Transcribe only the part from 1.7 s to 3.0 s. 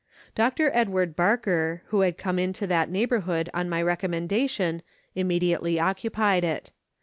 who had come into that